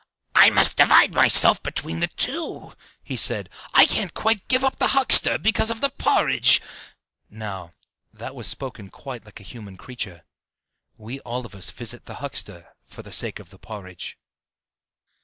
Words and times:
"I 0.33 0.49
must 0.49 0.77
divide 0.77 1.13
myself 1.13 1.61
between 1.61 1.99
the 1.99 2.07
two," 2.07 2.73
he 3.03 3.15
said; 3.15 3.51
"I 3.71 3.85
can't 3.85 4.15
quite 4.15 4.47
give 4.47 4.63
up 4.63 4.79
the 4.79 4.87
huckster, 4.97 5.37
because 5.37 5.69
of 5.69 5.79
the 5.79 5.91
porridge!" 5.91 6.59
Now, 7.29 7.69
that 8.11 8.33
was 8.33 8.47
spoken 8.47 8.89
quite 8.89 9.25
like 9.25 9.39
a 9.39 9.43
human 9.43 9.77
creature. 9.77 10.23
We 10.97 11.19
all 11.19 11.45
of 11.45 11.53
us 11.53 11.69
visit 11.69 12.05
the 12.05 12.15
huckster 12.15 12.73
for 12.83 13.03
the 13.03 13.11
sake 13.11 13.37
of 13.37 13.51
the 13.51 13.59
porridge. 13.59 14.17